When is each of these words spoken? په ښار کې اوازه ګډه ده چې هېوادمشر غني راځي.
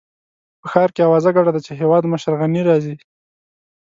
په 0.61 0.67
ښار 0.71 0.89
کې 0.95 1.01
اوازه 1.07 1.29
ګډه 1.37 1.51
ده 1.55 1.59
چې 1.65 1.71
هېوادمشر 1.81 2.33
غني 2.39 2.61
راځي. 2.69 2.95